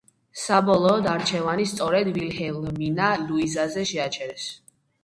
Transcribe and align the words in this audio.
საბოლოოდ 0.43 1.09
არჩევანი 1.11 1.67
სწორედ 1.73 2.11
ვილჰელმინა 2.17 3.13
ლუიზაზე 3.29 3.89
შეაჩერეს. 3.93 4.53